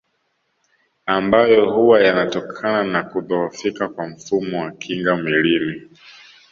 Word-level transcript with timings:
Ambayo 1.05 1.71
huwa 1.73 2.01
yanatokana 2.01 2.83
na 2.83 3.03
kudhohofika 3.03 3.87
kwa 3.87 4.07
mfumo 4.07 4.61
wa 4.61 4.71
kinga 4.71 5.15
mwilini 5.15 5.81